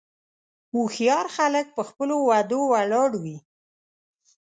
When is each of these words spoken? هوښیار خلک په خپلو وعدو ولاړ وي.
هوښیار 0.73 1.25
خلک 1.35 1.65
په 1.77 1.81
خپلو 1.89 2.15
وعدو 2.27 2.59
ولاړ 2.73 3.09
وي. 3.23 3.37